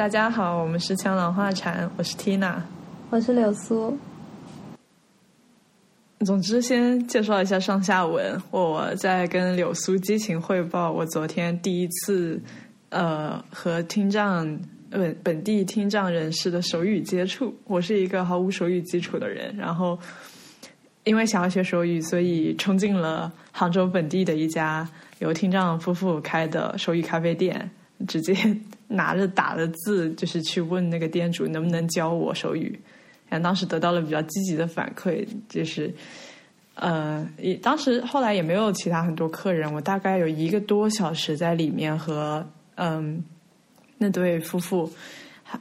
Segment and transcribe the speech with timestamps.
[0.00, 2.54] 大家好，我们是枪狼画禅，我是 Tina，
[3.10, 3.98] 我是柳苏。
[6.20, 8.40] 总之，先介绍一下上下文。
[8.50, 12.40] 我在跟柳苏激情汇报，我昨天第一次
[12.88, 14.58] 呃和听障
[14.88, 17.54] 本本地听障人士的手语接触。
[17.64, 19.98] 我是一个毫无手语基础的人，然后
[21.04, 24.88] 因为想要学手语，所以冲进了杭州本地的一家
[25.18, 27.70] 由听障夫妇开的手语咖啡店，
[28.06, 28.34] 直接
[28.88, 32.78] 拿着打的字，就是去问那个店主能不能教我手语。
[33.28, 35.94] 然后当时得到了比较积极的反馈，就是
[36.74, 37.24] 呃，
[37.62, 42.44] 当时后来也没有其他很多客人，我大概有一个多小时在里面和
[42.74, 43.22] 嗯
[43.98, 44.90] 那对夫妇，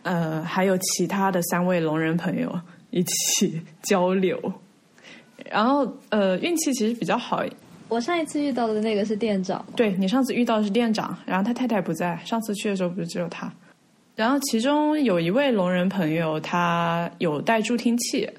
[0.01, 4.39] 呃还有其他的三位聋人朋友一起 交流，
[5.51, 7.43] 然后呃运气其实比较好。
[7.89, 13.51] 我上一次遇到的那个是店长，对你上次遇到的是店长，然后他太太不在，上次去的时候不是只有他。
[14.15, 18.29] 然后其中有一位聋人朋友，他有带助听器，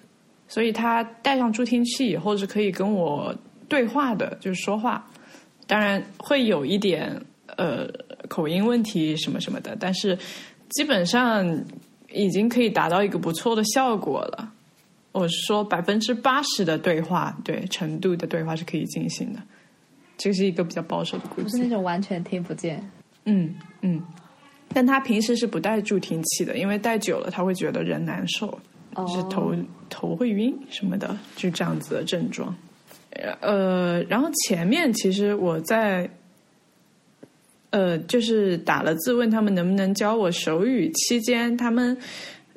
[0.46, 3.34] 所以他带上助听器以后是可以跟我
[3.68, 5.04] 对话的，就是说话。
[5.66, 7.20] 当然会有一点
[7.56, 7.88] 呃
[8.28, 10.16] 口音问题什么什么的，但是
[10.68, 11.44] 基本上
[12.12, 14.52] 已经可以达到一个不错的效果了。
[15.12, 19.40] 我说百分之八十的对话，对程度的对话是可以进行的。
[20.16, 22.88] 这是一个比较保守的估计，不是那种完全听不见。
[23.24, 24.00] 嗯嗯。
[24.72, 28.46] 但他平时是不带助听器的，因为戴久了他会觉得人难受，
[28.94, 29.52] 就是头
[29.88, 32.54] 头会晕什么的，就这样子的症状。
[33.40, 36.08] 呃，然后前面其实我在，
[37.70, 41.98] 呃，就是打了字问他们能不能教我手语，期间他们。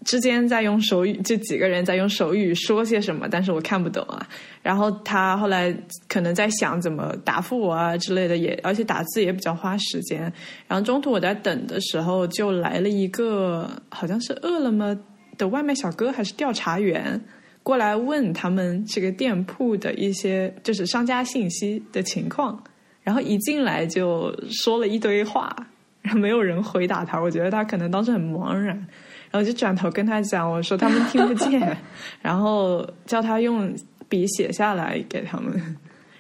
[0.06, 4.28] 之间在用手语，就几个人在用手语说些什么，但是我看不懂啊。
[4.62, 5.76] 然后他后来
[6.08, 10.22] 可能在想怎么答复我啊之类的，也而且打字也比较花时间。
[10.68, 14.98] 然后中途我在等的时候，就来了一个好像是饿了么
[15.38, 17.20] 的外卖小哥还是调查员
[17.62, 22.62] 过来问他们这个店铺的一些就是商家信息的情况。
[23.04, 25.54] 然后一进来就说了一堆话，
[26.02, 27.20] 然后没有人回答他。
[27.22, 28.88] 我觉得他可能当时很茫然。
[29.34, 31.76] 然后就转头跟他讲，我说他们听不见，
[32.22, 33.74] 然后叫他用
[34.08, 35.60] 笔写下来给他们。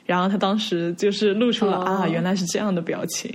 [0.03, 3.31] 然后他当时就是露出了啊，原来是这样的表情。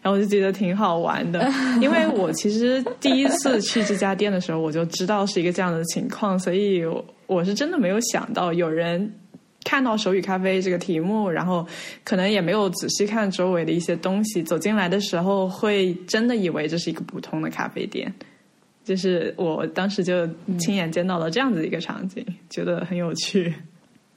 [0.00, 1.46] 然后我就觉得挺好玩的，
[1.82, 6.82] 因为我其实第一次去这家店的时候，我就知道是一个这样的情况，所以
[7.26, 9.14] 我是真的没有想到有人
[9.62, 11.64] 看到手语咖啡这个题目，然后
[12.02, 18.10] 可能也没有仔细看周围的一些东西，走进来的时候会真的以为这是一个普通的咖啡店。
[18.84, 20.26] 就是我当时就
[20.58, 23.54] 亲眼见到了这样子一个场景，觉得很有趣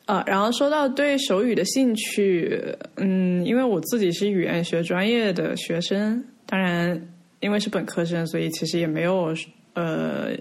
[0.05, 0.23] 啊。
[0.25, 6.99] 然后说到对手语的兴趣，嗯，因为我自己是语言学专业的学生，当然
[7.41, 9.35] 因为是本科生，所以其实也没有
[9.73, 10.31] 呃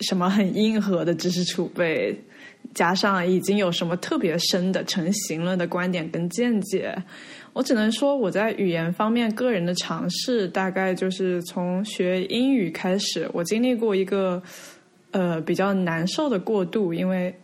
[0.00, 2.16] 什么很硬核的知识储备，
[2.74, 6.96] 加上已经有什么特别深的成型了的观点跟见解。
[7.52, 13.28] 我只能说，我在语言方面个人的尝试，大概就是从学英语开始。
[13.32, 14.40] 我经历过一个
[15.10, 17.34] 呃比较难受的过渡，因为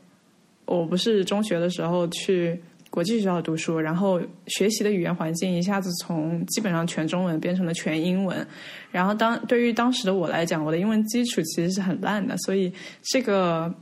[0.64, 2.58] 我不是中学的时候去
[2.88, 8.46] 国际学校读书，然后学习的语言环境一下子从基本上全中文变成了全英文。
[8.92, 12.72] 然后当对于当时的我来讲，我的英文基础其实是很烂的，所以
[13.02, 13.74] 这个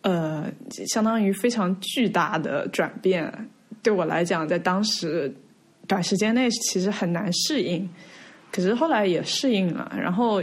[0.00, 0.50] 呃
[0.88, 3.30] 相当于非常巨大的转变，
[3.82, 5.30] 对我来讲，在当时。
[5.92, 7.86] 短时间内其实很难适应，
[8.50, 10.42] 可是后来也适应了，然后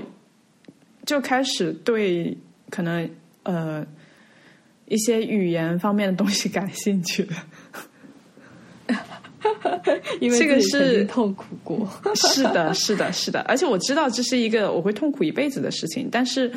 [1.08, 2.38] 就开始对
[2.70, 3.10] 可能
[3.42, 3.84] 呃
[4.86, 7.36] 一些语言方面的东西感兴趣了。
[10.22, 16.52] 因为这个是痛苦过， 是的，是的，是的，而且我知道这是一个我会痛苦一辈子的事情，但是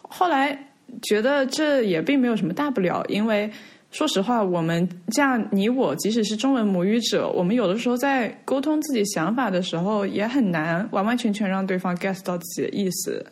[0.00, 0.58] 后来
[1.02, 3.52] 觉得这也并没有什么大不了，因为。
[3.90, 13.26] 说实话，我们这样你我，即使是中文母语者，我们有的时候在沟通自己想法的时候，也很难完完全全让对方 get 到自己的意思。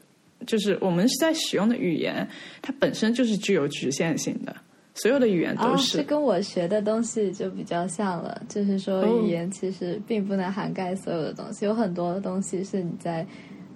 [0.46, 2.26] 就是我们是在使用的语言，
[2.60, 4.52] 它本身就是具有局限性的。
[4.94, 5.99] 所有的语言都是。
[5.99, 13.25] 这跟我学的东西就比较像了，就是说语言其实并不能涵盖所有的东西，有很多东西是你在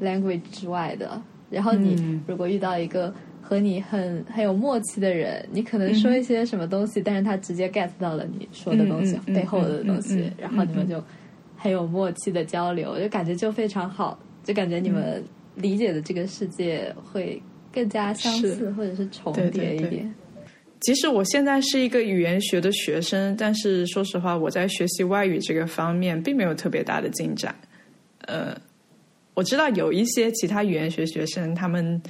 [0.01, 1.23] language 之外的。
[1.49, 3.15] 然后你如果遇到一个。
[3.43, 11.03] 和你很很有默契的人，你可能说一些什么东西，但是他直接 get 到了你说的东西背后的东西，然后你们就
[11.57, 15.23] 很有默契的交流，就感觉就非常好，就感觉你们
[15.57, 17.43] 理解的这个世界会
[17.73, 20.15] 更加相似或者是重叠一点。
[20.81, 27.55] 即使我现在是一个语言学的学生，但是说实话，我在学习外语这个方面并没有特别大的进展。
[28.27, 28.57] 呃，
[29.35, 32.03] 我知道有一些其他语言学学生，他们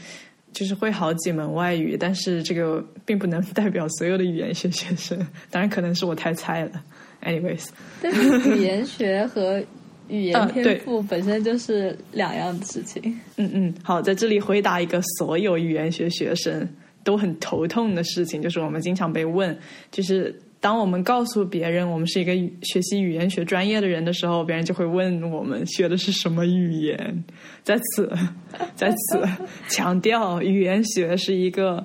[0.53, 5.19] 就是会好几门外语，但是这个并不能 代表所有的语言学学生。
[5.51, 6.83] 当然，可能是我太菜了。
[7.23, 7.69] Anyways，
[8.55, 9.63] 语言学和
[10.09, 13.03] 语言天赋本身就是两样的事情。
[13.37, 16.69] 嗯嗯，好，在这里回答一个所有语言学学生
[17.03, 19.57] 都很头痛的事情，就是我们经常被问，
[19.91, 20.39] 就是。
[20.62, 22.32] 当我们告诉别人我们是一个
[22.62, 27.25] 学习语言学专业的人的时候，别人就会问我们学的是什么语言。
[27.64, 28.09] 在此，
[28.76, 29.29] 在此
[29.69, 31.85] 强调，语言学是一个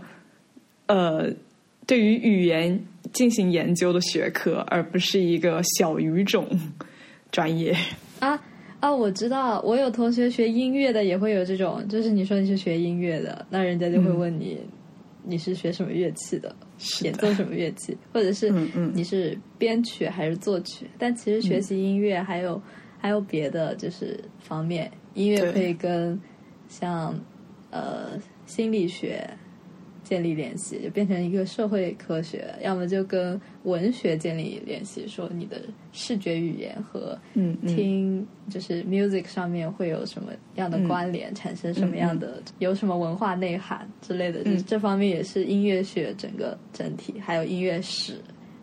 [0.85, 1.27] 呃
[1.87, 6.47] 对于语言进行研究的学科，而不是一个小语种
[7.31, 7.75] 专业。
[8.19, 8.39] 啊
[8.79, 8.93] 啊！
[8.93, 14.59] 我知道，我有同学学音乐的也会有这种，就是你说你是学音乐的，那人家就会问你
[15.27, 16.55] 你是学什么乐器的。
[17.01, 18.51] 演奏什么乐器，或者是
[18.93, 20.85] 你是编曲还是作曲？
[20.97, 22.61] 但其实学习音乐还有
[22.99, 26.19] 还有别的就是方面，音乐可以跟
[26.69, 27.19] 像
[27.71, 28.11] 呃
[28.45, 29.27] 心理学。
[30.07, 35.59] 建立联系就变成一个社会科学，要么就跟文学建立联系，说你的
[35.91, 48.13] 视觉语言和嗯听就是 music 上面会有什么样的关联，产生什么样的有什么文化内涵之类的，这方面也是音乐学整个整体，还有音乐史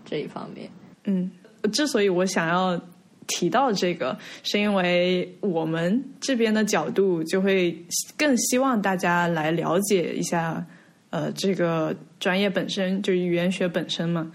[0.03, 0.71] 这一方面。
[1.05, 1.31] 嗯，
[1.75, 2.81] 之所以我想要
[3.27, 7.77] 提到这个，是因为我们这边的角度就会
[8.17, 10.67] 更希望大家来了解一下。
[11.15, 14.29] 呃，这个专业本身就语言学本身嘛，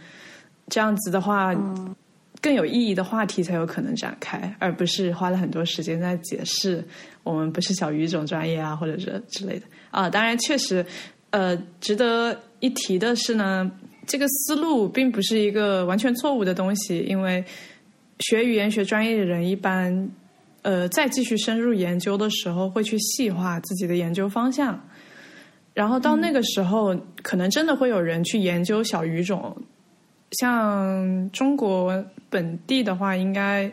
[0.70, 1.54] 这样子的话，
[2.42, 6.82] 更有意义的话题才有可能展开，而不是花了很多时间在解释
[7.24, 10.10] 我们不是小语种专业啊，或者是之类的啊。
[10.10, 10.86] 当然，确实，
[11.32, 13.70] 呃，值得一提的是呢，
[14.08, 17.44] 这个思路并不是一个完全错误的东西，因为
[18.20, 20.10] 学语言学专业的人一般，
[20.62, 24.82] 呃，再继续深入研究的时候，会去细化自己的研究方向。
[25.80, 26.94] 然后到那个时候，
[27.24, 29.56] 可能真的会有人去研究小语种。
[30.34, 33.72] 像中国本地的话，应该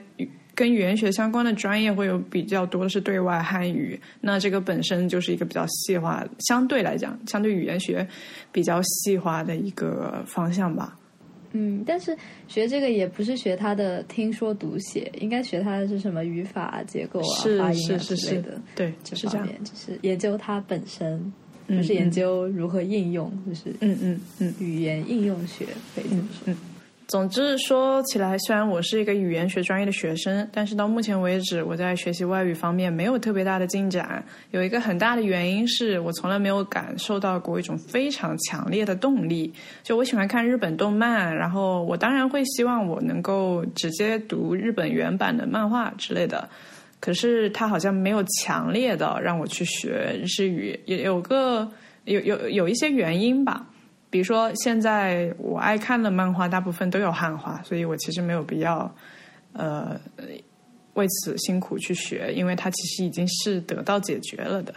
[0.55, 4.01] 跟语言学相关的专业会有比较多的是对外汉语。
[4.21, 8.07] 那这个本身就是一个比较细化，相对来讲，相对语言学
[8.53, 10.97] 比较细化的一个方向吧。
[11.51, 12.17] 嗯，但是
[12.47, 18.61] 学这个也不是学它的听说读写，应该学它的是什么语法结构啊、发音啊之类的。
[18.77, 21.33] 对，是这样，就是研究它本身。
[21.69, 26.55] 就是研究如何应用，就是嗯嗯嗯，语言应用学可以这么说。
[27.09, 34.25] 总之说起来，虽然我是一个语言学专业的学生，但是到目前为止，我在学习外语方面没有特别大的进展。
[34.51, 39.53] 有一个很大的原因是我从来没有感受到过一种非常强烈的动力。
[39.85, 46.49] 就我喜欢看日本动漫，然后我当然会希望我能够直接读日本原版的漫画之类的。
[46.99, 51.71] 可是他好像没有强烈的让我去学日语，也有个
[52.05, 53.67] 有有有一些原因吧。
[54.09, 58.91] 比如说，现在我爱看的漫画大部分都有汉化，所以我其实没有必要
[59.53, 60.01] 呃
[60.95, 64.73] 为此辛苦去学，因为它其实已经是得到解决了的。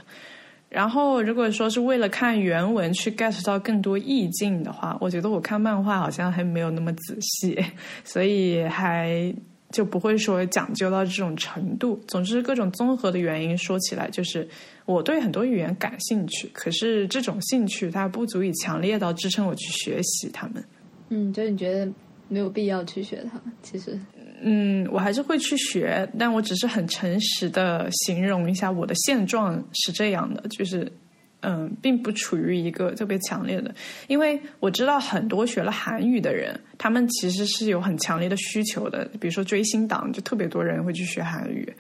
[0.67, 7.63] 然后，如果说是为了看原文去 get 到更多意境的话，我觉得我看漫画好像还没有那么仔细，
[8.03, 9.33] 所以还。
[9.71, 11.99] 就不会说讲究到这种程度。
[12.07, 14.47] 总之，各种综合的原因说起来，就是
[14.85, 20.63] 我对很多语言感兴趣，可是这种兴趣它不足以强烈到支撑我去学习它们。
[21.09, 21.91] 嗯，就是你觉得
[22.27, 23.41] 没有必要去学它？
[23.61, 23.99] 其实，
[24.41, 30.91] 嗯，我还是会去学，但我只是很诚实的形容一下我的现状是这样的，就是。
[31.41, 33.73] 嗯，并不处于一个特别强烈的，
[34.07, 39.09] 因为我知道很多学了韩语的人，他们其实是有很强烈的需求的。
[39.21, 41.73] 比如说追星党，就特别多人会去学韩语，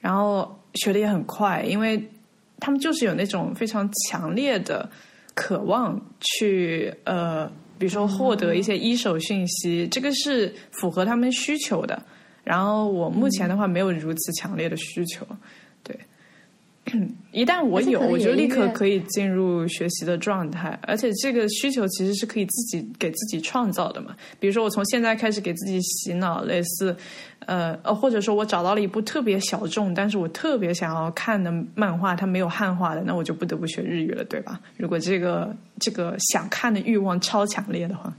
[0.00, 2.02] 然后学的也很快，因为
[2.58, 4.88] 他们就是有那种非常强烈的
[5.34, 7.46] 渴望去呃，
[7.78, 12.02] 比如说获得一些一手讯息，这个是符合他们需求的。
[12.42, 15.26] 然后我目前的话没有如此强烈的需求。
[17.32, 24.14] 一旦我有，我就立刻可以进入学习的状态，而且这个需求其实是可以自己给自己创造的嘛。
[24.38, 26.96] 比如说，我从现在开始给自己洗脑，类似，
[27.40, 34.60] 呃呃，或者说我找到了一部特别小众，但是我特别想要看的漫画，它没有汉化的，那我就不得不学日语了，对吧？
[34.76, 38.16] 如果这个这个想看的欲望超强烈的话，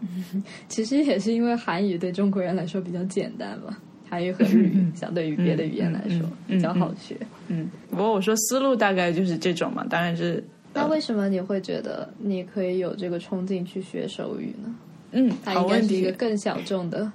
[0.68, 3.76] 其实也是因为韩语对中国人来说比较简单嘛。
[4.10, 7.16] 韩语和日语相对于别的语言来说比较好学。
[7.48, 10.42] 嗯，不过我说思路大概就是这种嘛，当然是。
[10.74, 14.74] 那为什么你会觉得你可以有这个冲劲去学手语呢？
[15.12, 17.10] 嗯，它应该是一个更小众的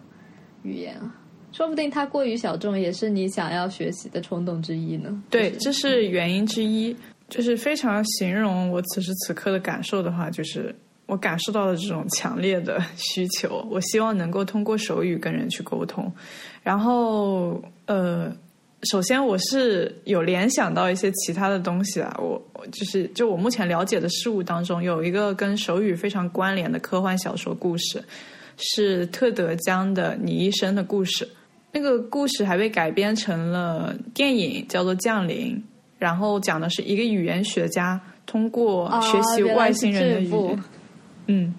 [0.63, 1.13] 语言啊。
[1.51, 5.21] 说不定它过于小众，也是你想要学习的冲动之一呢。
[5.29, 6.95] 对，这是原因之一。
[7.27, 10.75] 就是非常形容我此时此刻的感受的话，就是
[11.05, 13.65] 我感受到了这种强烈的需求。
[13.69, 16.11] 我希望能够通过手语跟人去沟通。
[16.63, 18.31] 然后，呃，
[18.83, 22.15] 首先我是有联想到一些其他的东西啊。
[22.19, 28.03] 我就是就我目前了解的事物当中，有一个跟手语非常关联的科幻小说故事，
[28.57, 31.25] 是特德·江的《你一生的故事》。
[31.71, 35.55] 那个故事还被改编成了电影，叫做《降临》。
[35.99, 40.63] 然后讲的是一个语言学家通过学习外星人的语言，
[41.27, 41.53] 嗯，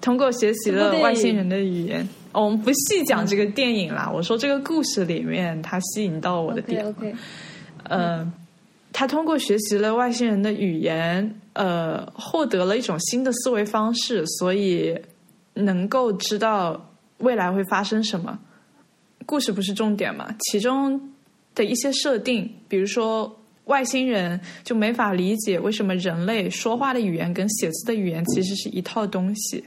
[0.00, 2.08] 通过学习了外星人的语言。
[2.32, 6.94] 我们不细讲这个电影啦，我说这个故事里面它吸引到我的点。
[7.84, 8.32] 呃，
[8.92, 14.96] 他通过学习了外星人的语言，呃，获得了一种新的思维方式，所以
[15.54, 18.38] 能够知道未来会发生什么。
[19.26, 20.34] 故事不是重点嘛？
[20.38, 21.12] 其中
[21.54, 23.39] 的一些设定，比如说。
[23.70, 29.64] 外星人就没法理解为什么人类说话的语言跟写字的语言其实是一套东西。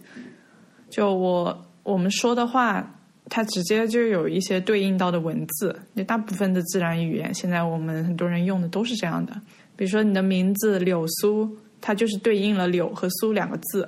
[0.90, 2.86] 就我我们说的话，
[3.30, 5.74] 它直接就有一些对应到的文字。
[5.94, 9.34] 那大部分的自然语言，现在我们很多人用的都是这样的。
[9.76, 13.88] 比如说你的名字柳苏，它就是对应了柳和苏两个字。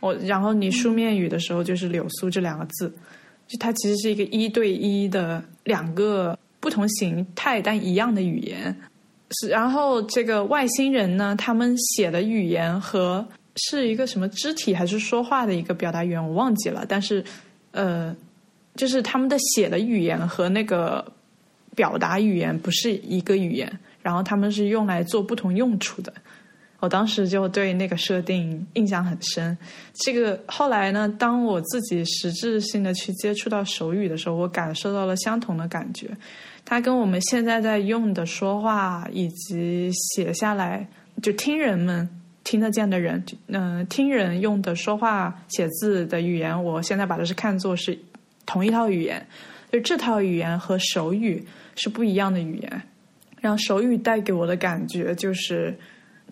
[0.00, 2.92] 我然后你书面语的时候就是柳苏这两个字，
[3.46, 8.74] 就它其实是一个一对一的两个不同形态但一样的语言。
[9.48, 16.84] 然后这个外星人呢，他们写的语言和是一个什么肢体还是说话的一个表达语言，我忘记了。
[16.88, 17.24] 但是，
[17.72, 18.14] 呃，
[18.74, 21.04] 就是他们的写的语言和那个
[21.74, 23.70] 表达语言不是一个语言，
[24.02, 26.12] 然后他们是用来做不同用处的。
[26.82, 29.56] 我当时就对那个设定印象很深。
[29.94, 36.10] 这个后来呢，当我自己实质性的去接触到手语的时候，我感受到了相同的感觉。
[36.64, 40.84] 它跟我们现在在用的说话以及写下来，
[41.22, 42.08] 就听人们
[42.42, 47.96] 听得见的人，嗯，听人用的说话写字的语言，我现在把它是看作是
[48.44, 49.24] 同一套语言。
[49.70, 51.46] 就这套语言和手语
[51.76, 52.82] 是不一样的语言。
[53.40, 55.78] 然后手语带给我的感觉就是，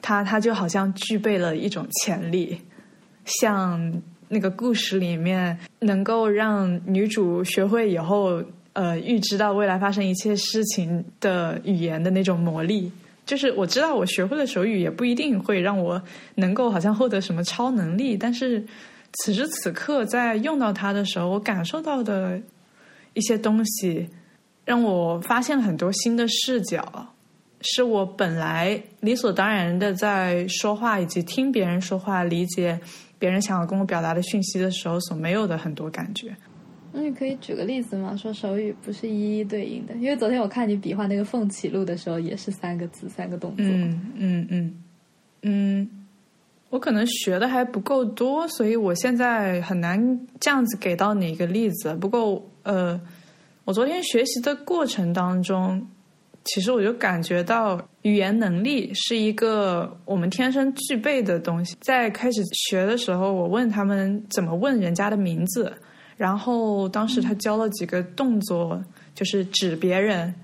[0.00, 2.60] 它它就好像具备了一种潜力，
[3.24, 8.42] 像那个故事里面能够让女主学会以后。
[8.72, 12.90] 呃，预知到未来发生一切事情的语言的那种魔力，
[13.26, 16.00] 就是我知道我学会了手语也不一定会让我
[16.36, 18.64] 能够好像获得什么超能力，但是
[19.14, 22.40] 此时此刻在用到它的时候，我感受到的
[23.12, 24.08] 一些东西，
[24.64, 27.12] 让我发现了很多新的视角，
[27.60, 32.78] 是我本来理所当然的在说话以及听别人说话、理解
[33.18, 36.34] 别人想要跟我表达的讯息的时候所没有的很多感觉。
[36.92, 38.16] 那你可以举个例子吗？
[38.16, 43.64] 说手语不是一一对应的，因为昨天我看你比划那个凤起路的时候，也是三个字三个动作。
[43.64, 44.74] 嗯嗯嗯
[45.42, 45.90] 嗯，
[46.68, 51.94] 我可能学的还不够多，所以我现在很难这样子给到你一个例子。
[51.94, 53.00] 不过呃，
[53.64, 55.86] 我昨天学习的过程当中，
[56.44, 61.76] 其实我就感觉到语言能力是一个我们天生具备的东西。
[61.80, 65.72] 在开始学的时候，我问他们怎么问人家的名字。
[66.16, 68.82] 然后当时他教了几个动作，
[69.14, 70.34] 就是指别人，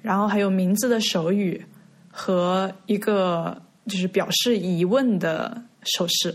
[0.00, 1.64] 然后还有名字的手语
[2.08, 6.32] 和一个就是表示疑问的手势。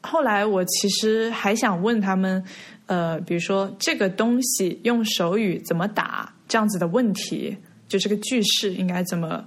[0.00, 2.42] 后来我其实还想问他们，
[2.86, 7.56] 呃，比如说这个东西用手语怎么打这样子的问题，
[7.92, 9.44] 就这个句式应该怎么。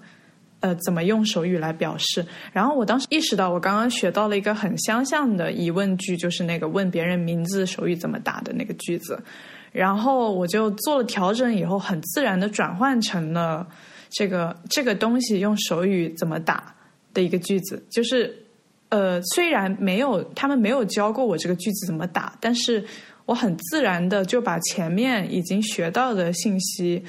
[0.61, 2.25] 呃，怎么用手语来表示？
[2.51, 9.21] 然后我当时意识到，我刚刚学到了一个很相像的疑问句，就是那个问别人名字手语怎么打的那个句子。
[9.71, 13.67] 然后我就做了调整，以后很自然的转换成了
[14.09, 16.73] 这个这个东西用手语怎么打
[17.13, 17.85] 的一个句子。
[17.91, 18.35] 就是
[18.89, 22.83] 呃，虽然没有他们没有教过我这个句子怎么打，但是
[23.25, 27.03] 我很自然的就把前面已经学到的信息。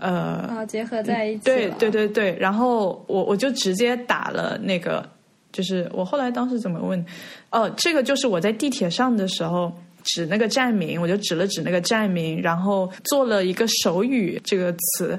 [0.00, 1.44] 呃，结合在一起。
[1.44, 5.08] 对对对对，然后我我就直接打了那个，
[5.52, 7.04] 就是我后来当时怎么问？
[7.50, 9.72] 哦，这个就是我在地铁上的时候
[10.02, 15.18] 指那个站名，我就指了指那个站名，然后做了一个手语这个词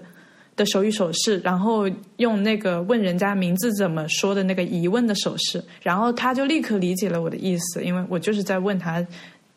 [0.56, 9.06] 的手语手势，然后用那个问人家名字怎么说的那个疑问的手势，然后他就立刻理解了我的意思，因为我就是在问他，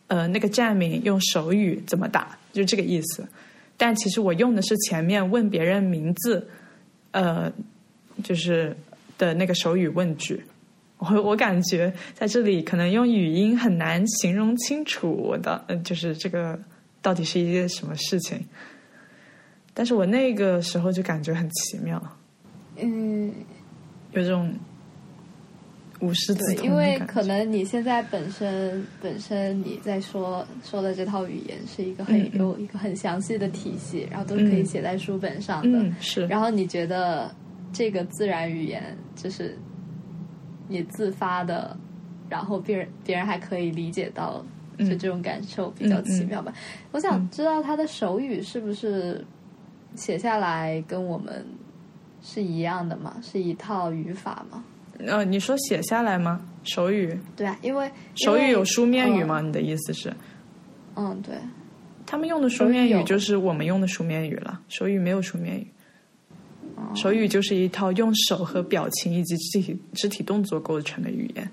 [0.07, 3.27] 呃，那个站名用手语怎么打，就这个意思。
[3.79, 6.47] 但其实我用的是前面问别人名字，
[7.13, 7.51] 呃，
[8.23, 8.77] 就是
[9.17, 10.45] 的那个手语问句。
[10.99, 16.59] 我我感觉在这里可能用语音很难形容清楚我的，呃，就是这个
[17.01, 18.45] 到底是一件什么事情。
[19.73, 22.03] 但是我那个时候就感觉很奇妙，
[22.75, 23.33] 嗯，
[24.11, 24.53] 有这种
[26.01, 35.79] 无师自对，通因为可能你现在本身本身你在说说的这套语言是一个很有一个很详细的体系，然后都是可以嗯写在书本上的。
[35.79, 37.35] 嗯是，然后你觉得
[37.73, 39.59] 这个自然语言就是
[40.69, 41.77] 你自发的，
[42.29, 44.45] 然后别人别人还可以理解到，
[44.79, 46.53] 就嗯这种感受比较奇妙吧。
[46.93, 49.25] 我想知道他的手语是不是
[49.97, 51.45] 写下来跟我们
[52.23, 53.17] 是一样的嘛？
[53.21, 54.63] 是一套语法吗？
[55.07, 56.41] 呃，你说写下来吗？
[56.65, 59.25] 手语，对啊，因为手语有书面语？
[59.25, 59.41] 吗？
[59.41, 60.09] 你的意思是？
[60.95, 61.35] 嗯，嗯对。
[62.05, 65.67] 他们用的书面语就是我们用的书面语了，手语没有书面语。
[66.77, 71.51] 哦手语就是一套用手和表情以及肢体肢体动作构成的语言，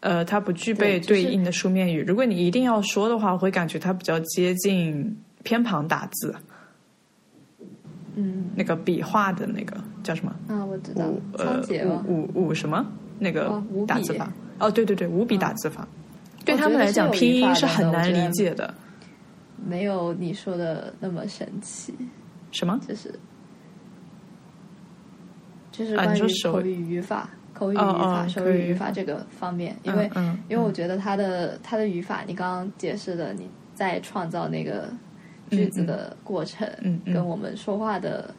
[0.00, 2.02] 呃，它不具备对应的书面语。
[2.06, 6.34] 如果你一定要说的话，我会感觉它比较接近偏旁打字，
[8.20, 10.34] 嗯那个笔画的那个叫什么？
[10.48, 11.62] 啊，我知道五，呃？
[12.06, 12.84] 五五五什么
[13.18, 14.32] 那个哦五笔打字法？
[14.58, 15.86] 哦，对对对，五笔打字法，
[16.44, 18.74] 对他们来讲，拼音是很难理解的。
[19.64, 21.94] 没有你说的那么神奇，
[22.50, 22.78] 什么？
[22.88, 23.14] 就是
[25.70, 30.10] 就是啊关于口语语法、口语语哦法、哦手语口语语法这个方面，因为
[30.48, 34.88] 因为我觉得它的它的语法，你刚刚解释的，你在创造那个
[35.48, 38.34] 句子的过程，嗯嗯跟我们说话的，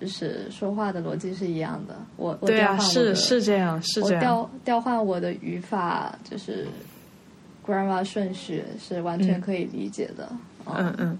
[0.00, 1.96] 就是说话的逻辑是一样的。
[2.16, 4.20] 我我对啊，调换我是的是这样，是这样。
[4.20, 6.66] 调调换我的语法，就是
[7.66, 10.28] grammar 顺序是完全可以理解的。
[10.66, 11.18] 嗯嗯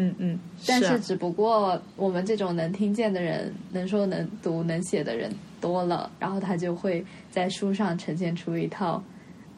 [0.00, 9.02] 嗯嗯，但啊是只不过我们这种能听见的人，能说能读能写的人多了，然后他就会在书上呈现出一套，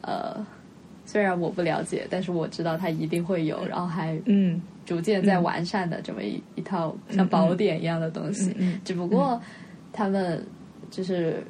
[0.01, 0.45] 呃，
[1.05, 8.55] 虽然我不了解，但是我知道它一定会有，然后还嗯逐渐在完善的这么一、一套像宝典一样的东西。
[8.57, 9.41] 嗯只不过
[9.91, 10.45] 他们
[10.89, 11.43] 就是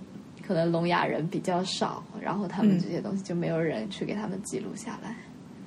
[0.45, 5.15] 可能聋哑人比较少，然后他们嗯这些东西就没有人去给他们记录下来。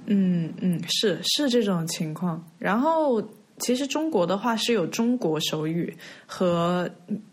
[0.07, 2.45] 嗯嗯，是是这种情况。
[2.59, 3.23] 然后，
[3.59, 6.91] 其实中国的话是有中国手语和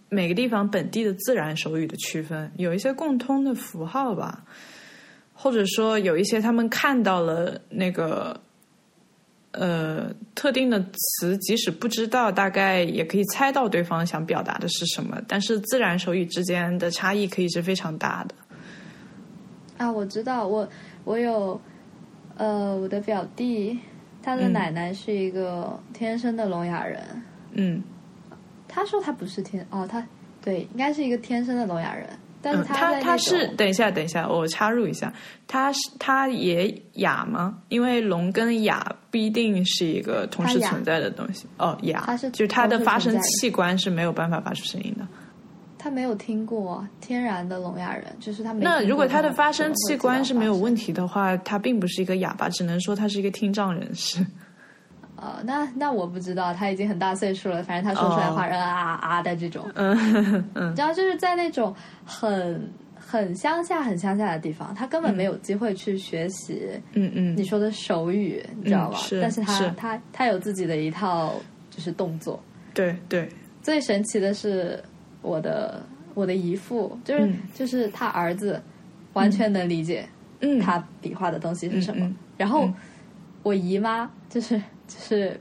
[0.08, 4.46] 每个地方本地的自然手语的区分，有一些共通的符号吧，
[5.42, 8.40] 或者说有一些他们看到了那个
[9.54, 15.20] 呃特定的词，即使不知道，大概也可以猜到对方想表达的是什么。
[15.28, 18.36] 但是自然手语之间的差异可以是非常大的。
[19.78, 20.70] 啊，我知道，我
[21.04, 21.60] 我有，
[22.38, 23.80] 呃，我的表弟，
[24.22, 27.02] 他的嗯奶奶是一个天生的聋哑人。
[27.54, 27.82] 嗯
[28.68, 30.08] 他说他不是天，哦，他
[30.40, 32.08] 对，应该是一个天生的聋哑人，
[32.42, 35.14] 但是嗯，他他是等一下，等一下，我插入一下，
[35.48, 37.58] 他是他也哑吗？
[37.70, 41.46] 因为聋跟哑不一定是一个同时存在的东西。
[41.58, 45.08] 哦，哑，它是就是它的发声器官是没有办法发出声音的。
[45.78, 54.24] 他没有听过天然的聋哑人，就是他没那如果他他的发声器官是没有问题，题的话，他并不是一个哑巴，只能说他是一个听障人士。
[55.22, 60.74] 呃，那那我不知道，他已经很大岁数了，反正他说出来话，哦人啊啊啊的这种，嗯嗯。
[60.76, 67.38] 然后就是在那种很很乡下、很乡下的地方，他根本没有机会去学习嗯嗯。
[67.38, 68.98] 你说的手语，你知道吧？
[68.98, 69.72] 是但是他是。
[69.78, 71.34] 他他有自己的一套
[71.70, 72.42] 就是动作。
[72.74, 73.30] 对对，
[73.62, 74.84] 最神奇的是
[75.22, 75.84] 我的
[76.16, 77.38] 我的姨父，就是、嗯。
[77.54, 78.60] 就是他儿子
[79.14, 80.04] 完全能理解
[80.40, 82.12] 嗯，他比划的东西是什么。
[82.38, 82.74] 然后、嗯
[83.44, 84.62] 我姨妈就是
[84.94, 85.40] 就是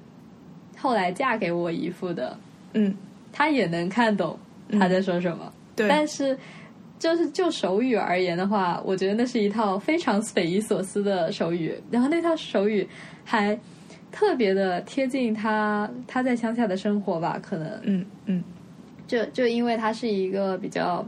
[0.76, 2.36] 后来嫁给我姨父的，
[2.74, 2.94] 嗯。
[3.32, 4.36] 他也能看懂
[4.72, 6.36] 他在说什么，对，但是。
[6.98, 12.86] 就是就手语而言的话，我觉得那是一套非常匪夷所思的手语，然后那套手语
[13.24, 13.58] 还
[14.12, 18.44] 特别的贴近他他在乡下的生活吧，可能嗯嗯。
[19.06, 21.02] 就就因为他是一个比较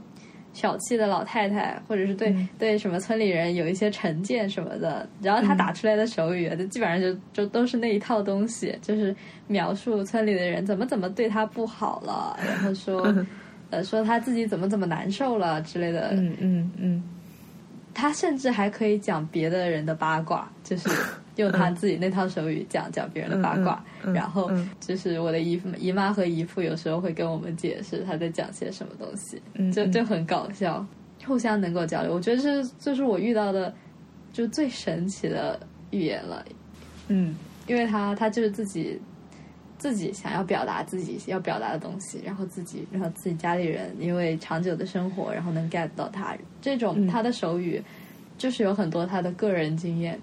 [0.52, 9.14] 小气的老太太，或者是对、嗯对什么村里人有一些成见什么的，然后她嗯打出来的手语，就基本上就就都是那一套东西，就是
[9.46, 13.14] 描述村里的人怎么怎么对她不好了，然后说
[13.70, 16.10] 呃说她自己怎么怎么难受了之类的。
[16.12, 17.02] 嗯嗯嗯
[17.94, 20.88] 他甚至还可以讲别的人的八卦，就是
[21.36, 23.82] 用他自己那套手语讲讲别人的八卦。
[24.04, 29.40] 嗯嗯嗯然后嗯就是我的姨姨妈和姨父有时候会跟我们解释他在讲些什么东西。
[29.72, 30.84] 就就很搞笑，
[31.24, 32.12] 互相能够交流。
[32.12, 33.72] 我觉得这这是我遇到的
[34.32, 35.58] 就最神奇的
[35.90, 36.44] 语言了，
[37.08, 37.34] 嗯。
[37.68, 39.00] 因为他他就是自己
[39.78, 46.36] 自己想要表达自己要表达的东西，然后自己然后自己家里人因为长久的生活，然后能 get 到他。
[46.60, 47.06] 这种嗯。
[47.06, 47.80] 他的手语，
[48.36, 50.20] 就是有很多他的个人经验。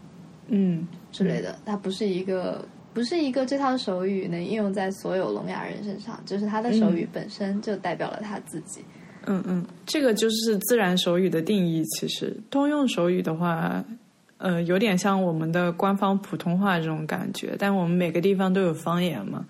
[0.52, 2.66] 嗯之类的，它不是一个。
[2.92, 8.82] 不不是一个这套手语能应用在所有聋哑人身上，就是他的手语本身就代表了他自己。
[9.26, 11.82] 嗯嗯，这个就是自然手语的定义。
[11.86, 13.82] 其实通用手语的话，
[14.36, 19.46] 呃，有点像我们的官方普通话这种感觉，但我们每个地方都有方言嘛。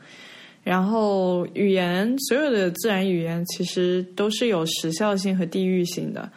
[0.64, 6.30] 然后语言，所有的自然语言其实都是有时效性和地域性的。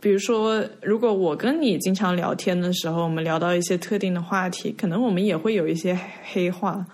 [0.00, 5.98] 比如说，如果我跟你经常聊天的时候，我们聊到一些特定的话题，可能我们也会有一些
[6.32, 6.86] 黑话。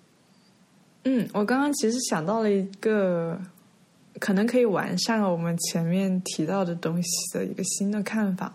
[1.05, 3.41] 嗯，我刚刚其实想到了一个
[4.19, 8.53] 可能可以完善我们前面提到的东西的一个新的看法，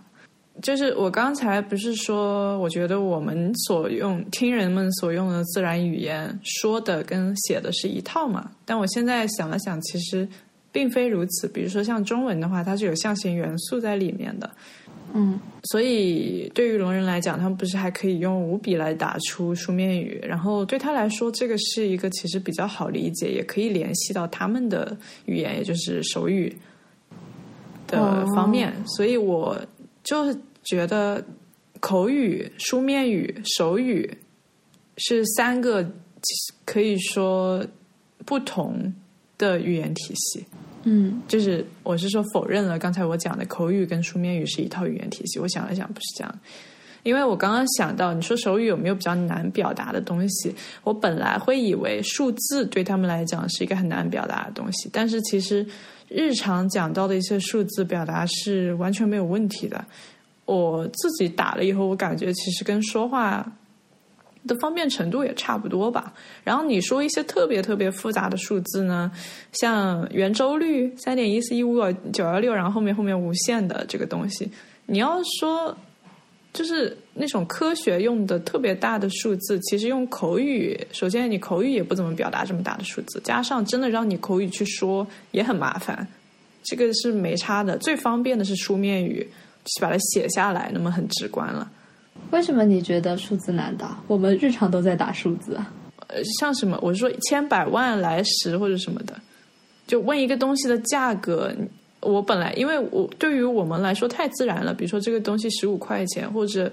[0.62, 8.52] 就是我刚才不是说，我觉得我们所用听人们所用的自然语言说的跟写的是一套嘛？
[8.66, 10.28] 但我现在想了想，其实。
[10.72, 14.50] 并非如此，比如说像中文的话，它是有象形元素在里面的，
[15.14, 26.56] 嗯，所以对于聋人来讲，他们不是还可以用五笔来打出书面语，然后对他来说，这个是一个其实比较好理解，也可以联系到他们的语言，也就是手语
[27.88, 29.60] 的方面，所以我
[30.04, 31.24] 就觉得
[31.80, 34.10] 口语、书面语、手语
[34.98, 35.86] 是三个
[36.64, 37.66] 可以说
[38.26, 38.94] 不同
[39.48, 40.46] 的语言体系。
[40.84, 45.40] 嗯，就是我是说否认了刚才我讲的口语跟书面语是一套语言体系。
[45.40, 46.40] 我想了想，不是这样，
[47.04, 50.56] 因为我刚刚想到你说手语有没有比较难表达的东西？
[50.84, 55.64] 我本来会以为数字对他们来讲是一个很难表达的东西，但是其实
[56.08, 59.84] 日常讲到的一些数字表达是完全没有问题的。
[60.46, 63.52] 我自己打了以后，我感觉其实跟说话。
[64.48, 66.14] 的方便程度也差不多吧。
[66.44, 69.12] 然后你说一些特别特别复杂的数字呢，
[69.54, 71.80] 像圆周率三点一四一五
[72.12, 74.50] 九幺六，然后后面后面无限的这个东西，
[74.86, 75.76] 你要说
[76.54, 86.06] 就是那种科学用的特别大的数字，其实用口语，首先你口语也不怎么表达这么大的数字，加上真的让你口语去说也很麻烦，
[86.64, 87.78] 这个是没差的。
[87.78, 89.26] 最方便的是书面语，
[89.66, 91.72] 去把它写下来，那么很直观了。
[92.32, 93.98] 为什么你觉得数字难打？
[94.08, 95.72] 我们日常都在打数字啊。
[96.08, 96.78] 呃，像什么？
[96.82, 99.14] 我是说千百万来十或者什么的，
[99.88, 101.52] 就问一个东西的价格。
[102.00, 106.72] 我本来因为我对于我们来说太自然了，比如说这个东西十五块钱或者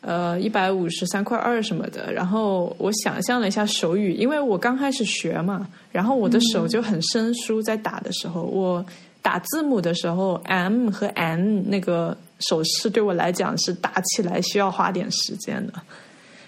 [0.00, 2.12] 呃一百五十三块二什么的。
[2.12, 8.84] 然后我想象了一下手语，因为我刚开始学嘛，然后我的手就很生疏，在打的时候，我
[9.22, 12.16] 打字母的时候，M 和 N 那个。
[12.40, 15.72] 手势对我来讲是打起来需要花点时间的，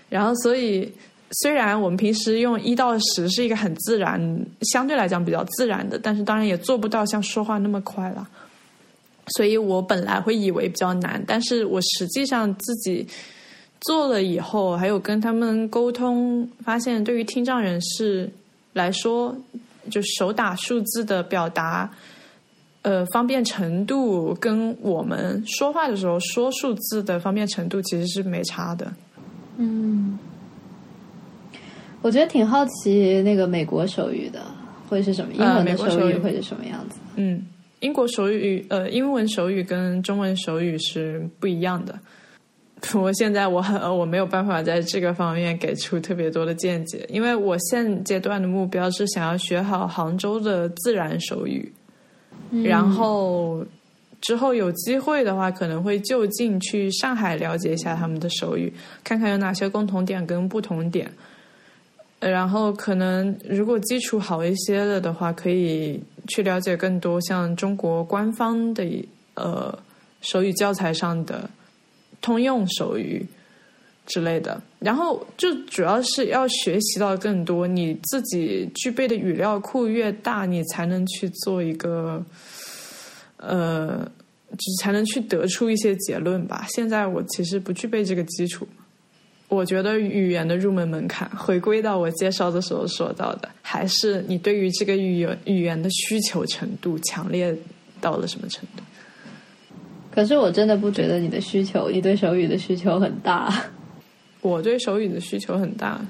[0.08, 0.92] 然后所以
[1.42, 8.26] 虽然我们平时用一到十是一个很自然，相对来讲比较自然的，但是当然也做不到像说话那么快了。
[9.36, 13.06] 所以我本来会以为比较难，但是我实际上自己
[13.80, 18.30] 做了以后，还有跟他们沟通，发现对于听障人士
[18.72, 19.36] 来说，
[19.90, 21.90] 就手打数字的表达。
[22.86, 28.86] 呃，方便程度跟我们说话的时候说数字的方便程度其实是没差的。
[29.56, 30.16] 嗯，
[32.00, 34.40] 我觉得挺好奇那个美国手语的
[34.88, 37.00] 会是什么，英文的手语会是什么样子？
[37.16, 37.44] 嗯，
[37.80, 41.98] 英国手语呃，英文手语跟中文手语是不一样的。
[42.94, 51.72] 我现在我很我没有办法在这个方面给出特别多的见解，因为我现阶段的目标是想要学好杭州的自然手语。
[52.64, 53.64] 然后
[54.20, 58.72] 之后有机会的话，可能会就近去上海了解一下他们的手语，
[59.04, 61.10] 看看有哪些共同点跟不同点。
[62.18, 68.82] 然后可能如果基础好一些了的话，可以去了解更多像中国官方的
[69.34, 69.78] 呃
[70.22, 71.48] 手语教材上的
[72.22, 73.24] 通用手语
[74.06, 74.58] 之类的。
[74.78, 82.24] 然后就主要是要学习到更多，你自己具备的语料库越大，你才能去做一个。
[83.38, 84.10] 呃，
[84.56, 86.64] 只才能去得出一些结论吧。
[86.70, 88.66] 现在我其实不具备这个基础。
[89.48, 97.54] 我觉得语言的入门门槛，回归到我介绍的时候说到的，还是你对于这个语言语言的需求程度强烈
[98.00, 98.82] 到了什么程度。
[100.10, 103.52] 可是我真的不觉得你的需求，你对手语的需求很大。
[104.46, 106.00] 我对手语的需求很大。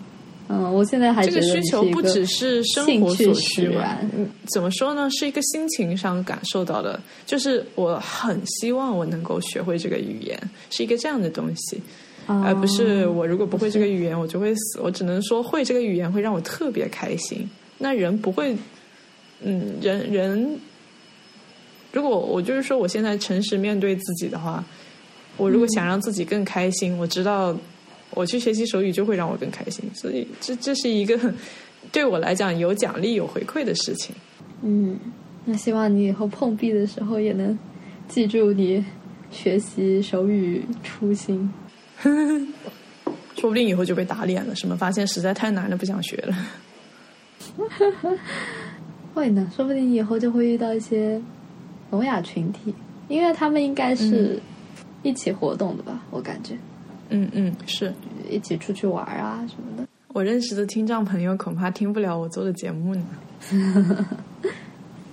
[0.48, 3.98] 嗯，我现在还这个需求不只是生活所需吧？
[4.16, 5.10] 嗯，怎么说呢？
[5.10, 11.82] 是一个心情上感受到的，就是我很希望我能够学会这个语言，是一个这样的东西，
[12.28, 14.78] 而不是我如果不会这个语言，我就会死。
[14.80, 17.50] 我只能说会这个语言会让我特别开心。
[17.78, 18.56] 那人不会，
[19.40, 20.56] 嗯，人人，
[21.90, 24.64] 如果我就是说我现在诚实面对自己的话，
[25.36, 27.52] 我如果想让自己更开心，我知道。
[28.10, 31.18] 我去学习手语就会让我更开心，所以这这是一个
[31.92, 34.14] 对我来讲有奖励、有回馈的事情。
[34.62, 34.98] 嗯，
[35.44, 37.58] 那希望你以后碰壁的时候也能
[38.08, 38.84] 记住你
[39.30, 41.52] 学习手语初心。
[43.36, 46.34] 说不定以后就被打脸了，什么发现实在太难了，不想学了。
[49.12, 51.20] 会呢，说不定以后就会遇到一些
[51.90, 52.74] 聋哑群体，
[53.08, 54.40] 因为他们应该是
[55.02, 56.02] 一起活动的吧？
[56.10, 56.56] 我感觉。
[57.10, 57.92] 嗯嗯，是
[58.30, 59.86] 一起出去玩啊什么的。
[60.08, 63.04] 我认识的听障朋友恐怕听不了我做的节目呢。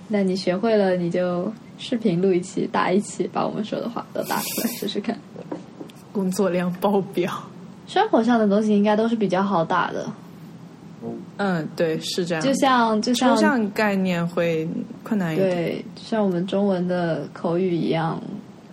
[0.08, 5.18] 那你学会了，你就视频录一期，打一期，把我们说的话都打出来试试看。
[6.12, 7.32] 工作量爆表。
[7.86, 10.06] 生活上的东西应该都是比较好打的。
[11.36, 12.42] 嗯，对，是这样。
[12.42, 14.66] 就像就像抽象概念会
[15.02, 15.50] 困难一点。
[15.50, 18.18] 对，就像我们中文的口语一样，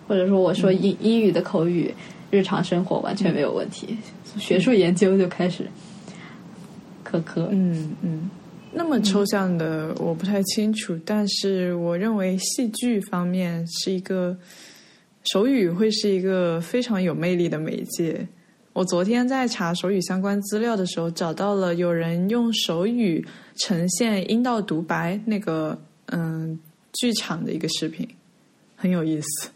[0.07, 1.93] 或者说我说英英语的口语，
[2.32, 3.96] 日常生活完全没有问题。
[4.39, 5.67] 学术研究就开始
[7.04, 7.50] 科科。
[7.52, 8.30] 嗯嗯，
[8.72, 14.36] 那么抽象的我不太清楚，但是我认为戏剧方面是一个
[15.26, 18.26] 手语会是一个非常有魅力的媒介。
[18.74, 26.58] 我昨天在查手语相关资料的时候，找到了有人用手语呈现阴道独白那个嗯
[26.94, 28.08] 剧场的一个视频，
[28.78, 29.50] 很有意思。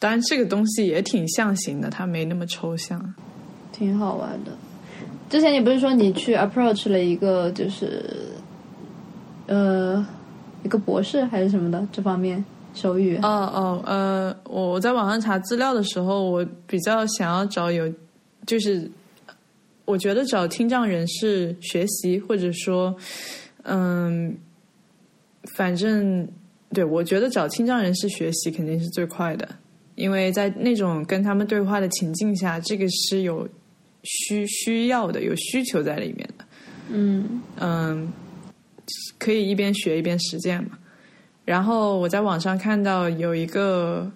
[0.00, 3.14] 当然，这个东西也挺象形的，它没那么抽象，
[3.70, 4.50] 挺好玩的。
[5.28, 8.04] 之前你不是说你去 approach 了一个就是
[9.46, 10.04] 呃
[10.64, 13.16] 一个博士还是什么的这方面手语？
[13.18, 17.92] 哦哦呃，我我在网上查资料的时候，我比较想要找有。
[18.46, 18.90] 就是，
[19.84, 22.96] 我觉得找听障人士学习，或者说，
[23.64, 24.34] 嗯，
[25.56, 26.26] 反正
[26.72, 29.46] 对我觉得找听障人士学习肯定是最快的，
[30.00, 33.48] 因为在那种跟他们对话的情境下，这个是有
[34.02, 36.44] 需需要的，有需求在里面的。
[36.88, 38.12] 嗯嗯，
[39.18, 40.70] 可以一边学一边实践嘛。
[41.44, 44.10] 然后我在网上看到有一个。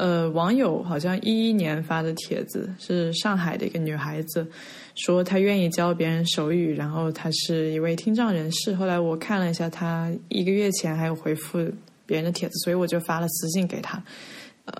[0.00, 4.46] 呃，网友好像一一年发的帖子是上海的一个女孩子，
[4.94, 8.72] 说她愿意教别人手语，然后她是一位听障人士。
[8.76, 11.58] 后来我看了一下，她一个月前还有回复
[12.06, 14.00] 别人的帖子，所以我就发了私信给她，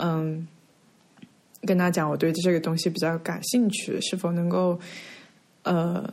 [0.00, 0.46] 嗯，
[1.62, 4.78] 跟他讲我对这个东西比较感兴趣，是否能够
[5.62, 6.12] 呃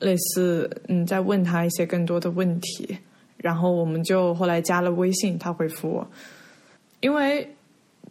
[0.00, 2.98] 类似嗯再问他一些更多的问题，
[3.36, 6.10] 然后我们就后来加了微信，他回复我，
[7.00, 7.48] 因为。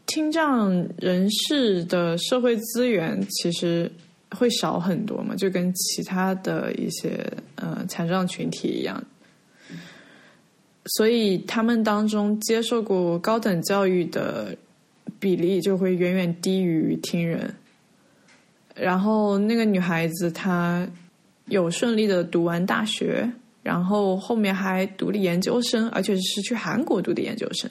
[0.07, 3.89] 听障人士的社会资源其实
[4.31, 9.01] 会少很多嘛，就跟其他的一些呃残障群体一样，
[10.85, 14.53] 所以他们当中接受过高等教育的
[15.21, 17.55] 比例就会远远低于听人。
[18.75, 20.85] 然后那个女孩子她
[21.45, 23.31] 有顺利的读完大学，
[23.61, 27.69] 然后后面还读了研究生，而且是去韩国读的研究生，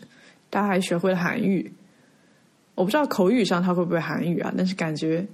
[0.50, 1.70] 她还学会了韩语。
[2.76, 5.26] 我不知道口语上她会不会韩语啊，但是感觉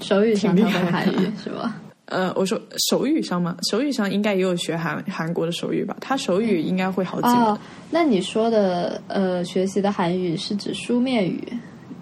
[0.00, 1.80] 手语上他会韩语是吧？
[2.12, 3.56] 呃，我说手语上吗？
[3.70, 5.96] 手语上应该也有学韩韩国的手语吧？
[6.00, 7.58] 他手语应该会好几哦，
[7.90, 11.42] 那你说的呃，学习的韩语是指书面语？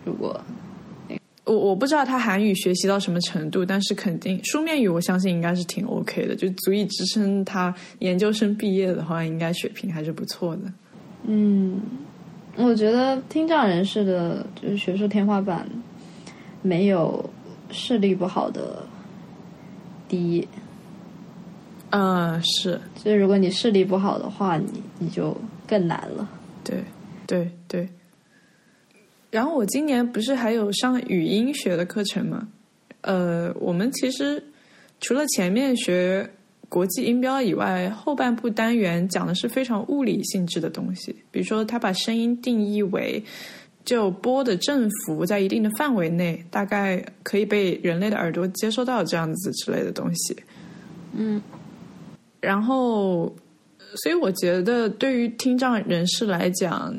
[0.04, 0.38] 如果
[1.44, 10.62] 我我不知道他韩语学习到什么程度，但是肯定书面语我相信应该是挺 OK 的，就足以支撑他研究生毕业的话，应该水平还是不错的。
[11.26, 11.80] 嗯。
[12.56, 15.64] 我觉得听障人士的就是学术天花板
[16.62, 17.24] 没有
[17.70, 18.84] 视力不好的
[20.10, 20.46] 低。
[21.88, 22.78] 嗯，是。
[22.96, 25.34] 所以如果你视力不好的话，你你就
[25.66, 26.28] 更难了。
[26.62, 26.84] 对，
[27.26, 27.88] 对，对。
[29.30, 32.48] 然后我今年不是还有上语音学的课程吗？
[33.00, 34.44] 呃，我们其实
[35.00, 36.28] 除了前面学。
[36.68, 41.12] 国际音标以外，后半部单元讲的是非常物理性质的东西。
[41.32, 43.20] 比如说，他把声音定义为
[43.84, 50.36] 就波的振幅在一定的范围内，大概可以被人类的耳朵接收到这样子之类的东西。
[51.14, 51.42] 嗯，
[52.40, 53.34] 然后，
[54.02, 56.94] 所以我觉得对于听障人士来讲，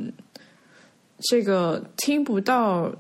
[1.30, 2.94] 这个听不到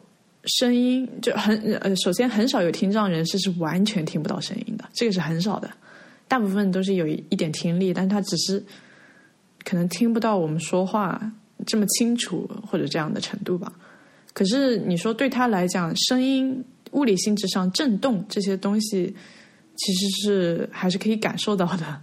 [0.46, 5.70] 声音就很呃，首先很少有听障人士是完全听不到声音的，这个是很少的。
[6.28, 8.64] 大部分都是有一点听力，但他只是
[9.66, 11.32] 可能听不到我们说话
[11.66, 13.72] 这么清楚或者这样的程度吧。
[14.34, 19.16] 可是你说对他来讲，声音物理性质上震动这些东西，
[19.76, 22.02] 其实是还是可以感受到的。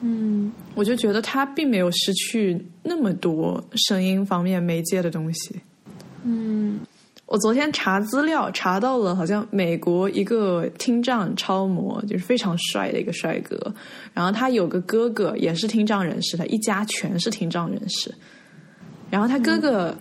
[0.00, 5.60] 嗯，我就觉得他并没有失去那么多声音方面媒介的东西。
[6.24, 6.80] 嗯。
[7.32, 13.56] 我昨天查资料查到了，好像美国一个听障超模，就是非常帅的一个帅哥，
[14.12, 18.14] 然后他有个哥哥也是听障人士，他一家全是听障人士，
[19.08, 19.96] 然后他哥哥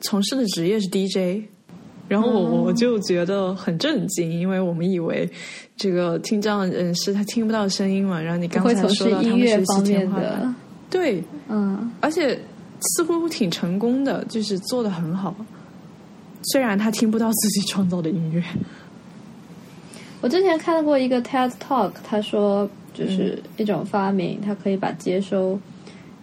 [0.00, 1.44] 从事的职业是 DJ，
[2.08, 5.30] 然后我我就觉得很震惊，因为我们以为
[5.76, 10.56] 这个听障人士他听不到声音嘛，然后你刚才说到他们学习天花板，
[10.90, 12.36] 对，嗯，而且
[12.80, 15.32] 似乎挺成功的，就是做的很好。
[16.44, 18.42] 虽然他听不到自己创造的音乐，
[20.20, 25.58] 我之前看到过一个 TED Talk，他说就是一种发明，它可以把接收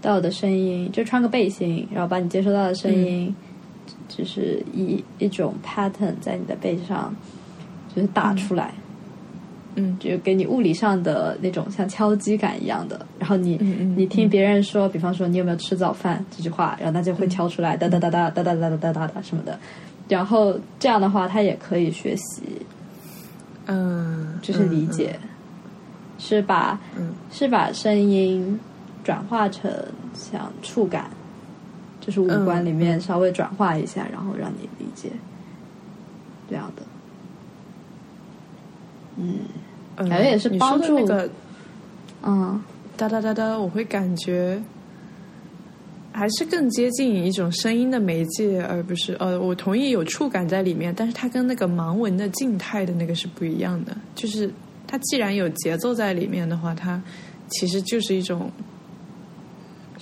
[0.01, 3.33] 到的声音，就穿个背心，然后把你接收到的声音，
[4.07, 7.13] 就是一一种 pattern 在你的背上，
[7.95, 8.73] 就是打出来，
[9.75, 13.05] 嗯，就给你物理上的那种像敲击感一样的。
[13.17, 13.55] 然后你
[13.95, 19.59] 你听别人说，比方说你有没有吃早饭这句话，然后他就会敲出来哒哒哒哒哒哒哒哒哒哒哒什么的。
[20.09, 22.41] 然后这样的话，他也可以学习，
[23.67, 25.17] 嗯，就是理解，
[26.17, 27.13] 是把嗯。
[27.31, 28.59] 是把声音
[29.03, 29.71] 转化成
[30.15, 31.09] 像触感，
[32.01, 35.11] 就是五官里面稍微转化一下，然后让你理解
[36.49, 36.81] 这样的，
[39.17, 39.41] 嗯，
[39.95, 41.29] 感觉也是帮助那个，
[42.23, 42.59] 嗯，
[42.97, 44.59] 哒哒哒哒，我会感觉。
[46.11, 53.95] 还是更接近一种声音的媒介，而不是呃，我同意有触感在里面，但是它跟那个盲文的静态的那个是不一样的。
[54.15, 54.51] 就是
[54.87, 57.01] 它既然有节奏在里面的话，它
[57.49, 58.51] 其实就是一种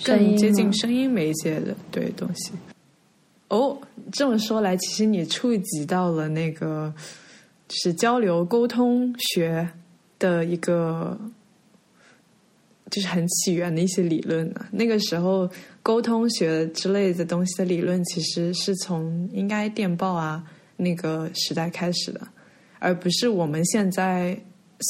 [0.02, 2.52] 更接近声音媒介的对东西。
[3.48, 3.78] 哦，
[4.10, 6.92] 这么说来，其实你触及到了那个
[7.68, 9.68] 是交流沟通学
[10.18, 11.18] 的一个。
[12.90, 14.64] 就是很起源的一些理论呢。
[14.70, 15.46] 那个时候，
[15.88, 20.44] 沟通学之类的东西的理论，其实是从应该电报啊
[20.76, 22.20] 那个时代开始的，
[22.78, 24.38] 而不是我们现在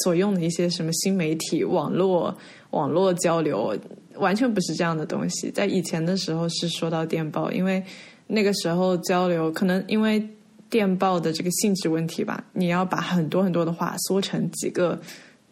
[0.03, 2.37] 所用的一些什么新媒体、网络、
[2.71, 3.73] 网络交流，
[4.15, 5.49] 完全不是这样的东西。
[5.49, 7.81] 在以前的时候是说到电报，因为
[8.27, 10.21] 那个时候交流可能因为
[10.69, 14.99] 电报的这个性质问题吧，你要把很多很多的话缩成几个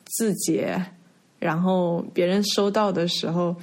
[0.03, 0.83] 字节。
[1.39, 3.55] 然后别人收到的时候，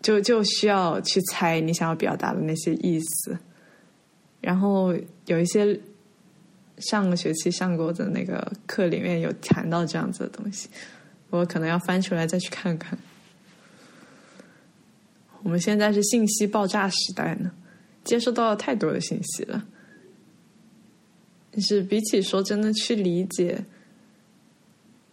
[0.00, 3.38] 就就需要去猜你想要表达的那些意思。
[4.40, 4.94] 然后
[5.26, 5.78] 有一些
[6.78, 10.68] 上个学期上过的那个课里面有谈到这样子的东西，
[11.30, 12.98] 我可能要翻出来再去看看。
[15.42, 17.50] 我们现在是信息爆炸时代呢，
[18.04, 19.64] 接收到了太多的信息了。
[21.58, 23.64] 是比起说真的去理解，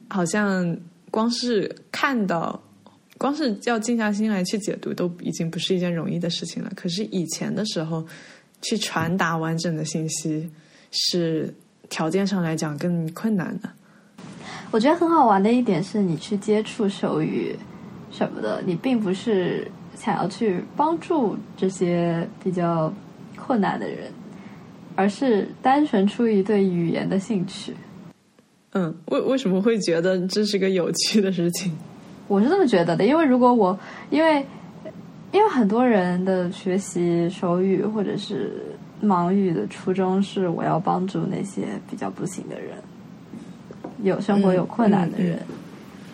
[0.08, 0.78] 好像。
[1.12, 2.62] 光是看到，
[3.18, 6.72] 光是要静下心来去解读，都已经不是一件容易的事情了。
[6.76, 8.06] 可是以前的时候，
[8.62, 10.50] 去传达完整的信息，
[10.92, 11.54] 是
[11.90, 13.70] 条件上来讲更困难的。
[14.72, 17.56] 我觉得很好玩的一点是，你去接触手语
[18.12, 22.94] 什么的，你并不是想要去帮助这些比较
[23.38, 24.12] 困难的人，
[24.96, 27.74] 而是单纯出于对语言的兴趣。
[28.72, 31.72] 嗯，为为什么会觉得这是个有趣的事情？
[32.28, 33.78] 我是这么觉得的，因为如果我
[34.10, 34.46] 因为
[35.32, 38.64] 因为很多人的学习手语或者是
[39.04, 42.78] 盲语的初衷是我要帮助那些比较不行的人，
[44.02, 45.40] 有生活有困难的人，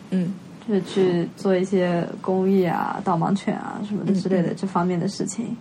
[0.09, 0.33] 嗯，
[0.67, 5.55] 就是去做一些公益啊、导盲犬啊什么的之类的这方面的事情。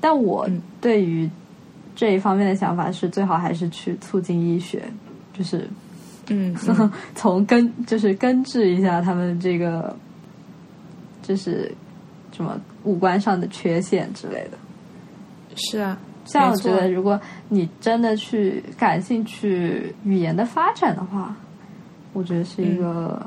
[0.00, 0.48] 但我
[0.80, 1.28] 对于
[1.96, 4.84] 这一方面的想法是，最好还是去促进医学，
[5.36, 5.68] 就是。
[6.30, 6.54] 嗯，
[7.14, 9.94] 从根就是根治一下他们这个，
[11.22, 11.70] 就是
[12.32, 14.58] 什么五官上的缺陷之类的。
[15.56, 21.34] 是啊，像我觉得，如果你真的去感兴趣语言的发展的话，
[22.12, 23.20] 我觉得是一个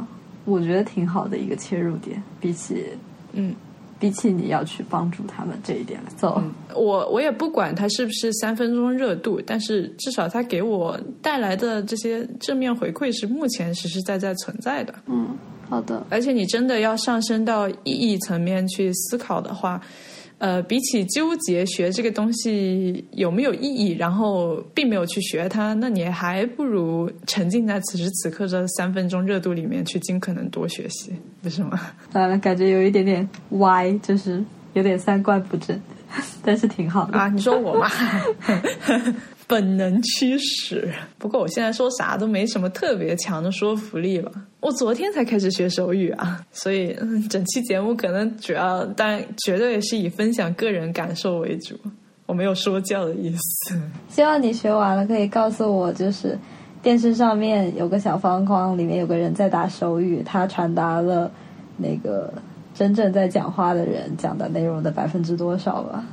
[0.46, 2.86] 我觉得挺好的一个切入点，比起
[3.34, 3.56] 嗯。
[4.02, 6.42] 比起你要去帮助他们这一点来走，
[6.74, 14.96] 我我也不管他是不是三分钟热度，但是至少他给我带来的这些正面回馈是目前实实在在存在的。
[15.06, 15.38] 嗯，
[15.70, 16.04] 好的。
[16.10, 19.80] 而且你真的要上升到意义层面去思考的话。
[20.42, 31.14] 呃，比起纠结学这个东西有没有意义，然后并没有去学它，那你还不如沉浸在此时此刻这三分钟热度里面去尽可能多学习，
[31.44, 31.80] 不是吗？
[32.14, 33.30] 完了，感觉有一点点
[33.60, 35.80] 歪，就是有点三观不正，
[36.44, 37.28] 但是挺好的啊。
[37.30, 37.90] 你说我吗？
[39.48, 44.32] 本能驱使，不过我现在说啥都没什么特别强的说服力了。
[44.62, 46.96] 我昨天才开始学手语啊，所以
[47.30, 51.76] 整期节目可能主要，但绝对是以分享个人感受为主。
[52.26, 53.78] 我没有说教的意思。
[54.08, 56.40] 希望你学完了可以告诉我，就是
[56.82, 61.30] 电视上面有个小方框，里面有个人在打手语，他传达了
[61.76, 62.34] 那个
[62.74, 66.06] 真正在讲话的人讲的内容的百分之多少吧。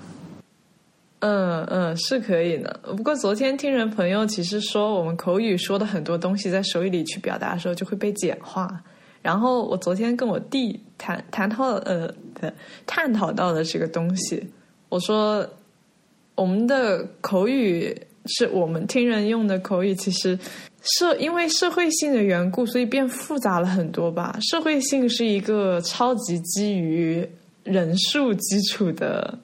[1.21, 2.79] 嗯嗯，是可以的。
[2.97, 8.83] 不过昨天听人朋友其实说，我们口语说的很多东西，在手语里去表达的时候就会被简化。
[9.21, 12.09] 然后我昨天跟我弟谈谈讨呃
[12.87, 14.49] 探讨到的这个东西，
[14.89, 15.45] 我说
[16.37, 20.39] 我们的口语是我们听人用的口语，其实
[20.83, 24.39] 社因为社会性的缘故，所以变复杂了很多吧。
[24.41, 27.27] 社会性是一个超级基于
[27.65, 29.39] 人数基础的。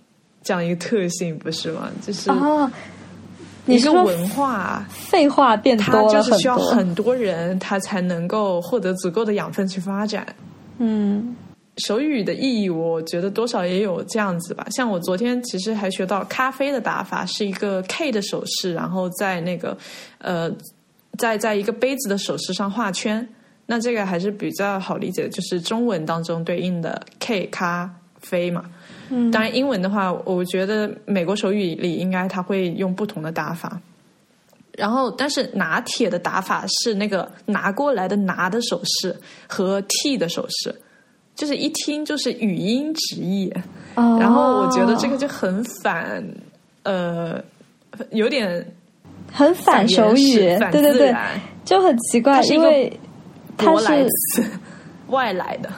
[0.47, 1.91] 这样一个特性不是吗？
[2.07, 2.71] 就是哦，
[3.65, 10.27] 一个文化废话变多就是需要很多人，他才能够获得足够的养分去发展。
[10.77, 11.35] 嗯，
[11.79, 14.67] 手语的意义，我觉得多少也有这样子吧。
[14.71, 19.77] 像我昨天其实还学到咖啡的打法是一个 K 的手势，然后在那个
[20.19, 20.51] 呃，
[21.19, 23.27] 在在一个杯子的手势上画圈。
[23.67, 28.65] 那这个还是比较好理解的，就是中文当中对应的 K 咖啡嘛。
[29.09, 33.81] 嗯，当然，英文的话，我觉得美国手语里应该它会用不同的打法。
[34.77, 39.17] 然后，但是拿铁的打法是那个拿过来的拿的手势
[39.47, 40.75] 和 T 的手势，
[41.35, 43.53] 就是一听就是语音直译。
[43.95, 46.23] 哦，然后我觉得这个就很反，
[46.83, 47.43] 呃，
[48.11, 48.67] 有点
[49.33, 50.35] 很反手语，
[50.73, 51.15] 对对对，
[51.65, 52.93] 就很奇怪，因为
[53.57, 54.11] 它是
[55.09, 55.71] 外来的。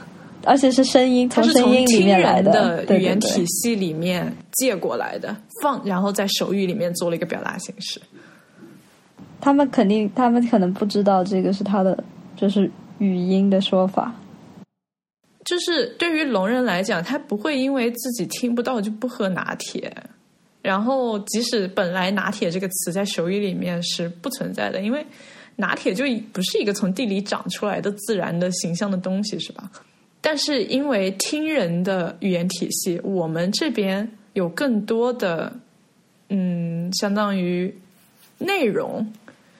[0.49, 8.01] 而且是声音，它是从听人的语言体系里面借过来的，放然后在手语里面做了一个表达形式。
[9.41, 11.99] 他们肯定，他们可能不知道这个是他的，
[12.37, 14.15] 就是语音的说法。
[15.47, 19.91] 就是对于聋人来讲，他不会因为自己听不到就不喝拿铁。
[20.61, 25.07] 然后，即使本来“拿铁”这个词在手语里面是不存在的，因为
[25.55, 29.71] 拿铁就不是一个从地里长出来的自然的形象的东西，是吧？
[30.21, 35.55] 但是因为听人的语言体系，我们这边有更多的，
[36.31, 37.73] 嗯，相当于
[38.39, 39.07] 内容，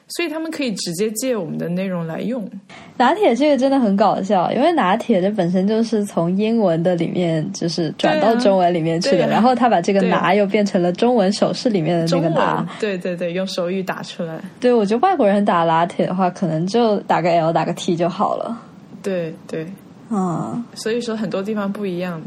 [0.09, 2.49] 所以他们可以直接借我们的内容来用。
[2.97, 12.67] 拿铁这个真的很搞笑，因为拿铁这本身就是从英文的里面就是转到中文里面去的，然后他把这个拿又变成了中文手势里面的那个拿。
[12.79, 14.41] 对对对，用手语打出来。
[14.61, 18.63] 对，我觉得外国人打拿铁的话，可能就打个 L 打个 T 就好了。
[19.03, 19.67] 对对。
[20.09, 22.27] 啊，所以说很多地方不一样的。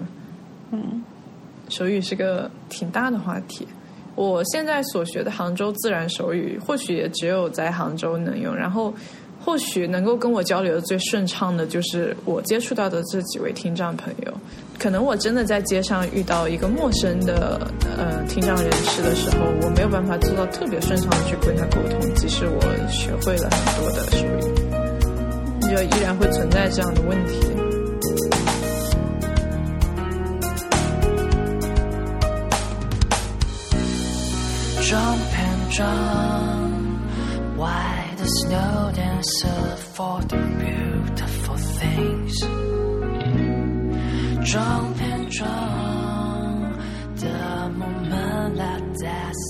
[0.71, 1.01] 嗯，
[1.69, 3.65] 手语是个挺大的话题。
[4.27, 8.53] 我现在所学的杭州自然手语，或许也只有在杭州能用。
[8.53, 8.93] 然后，
[9.39, 14.33] 或许能够跟我交流的最顺畅的，就是我接触到的这几位听障朋友。
[14.77, 17.65] 可能我真的在街上遇到一个陌生的
[17.97, 22.59] 呃听障人士的时候，我没有办法做到特别顺畅的去跟他沟通，即使我
[22.89, 27.58] 学会了很多的手语，就依然会存在这样的问题。
[34.89, 37.57] Jump and jump.
[37.57, 39.61] Why the snow dancer
[39.93, 42.33] for the beautiful things?
[44.51, 46.81] Jump and jump,
[47.23, 49.48] the moment that destined.